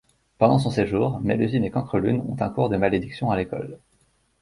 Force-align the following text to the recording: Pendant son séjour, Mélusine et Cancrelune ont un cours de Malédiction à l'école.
Pendant 0.39 0.57
son 0.57 0.71
séjour, 0.71 1.19
Mélusine 1.19 1.63
et 1.63 1.69
Cancrelune 1.69 2.21
ont 2.21 2.35
un 2.41 2.49
cours 2.49 2.69
de 2.69 2.75
Malédiction 2.77 3.29
à 3.29 3.37
l'école. 3.37 3.77